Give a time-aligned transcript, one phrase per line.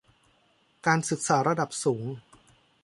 [0.85, 2.05] การศึกษาระดับสูง